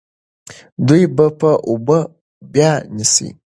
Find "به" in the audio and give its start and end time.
1.15-1.47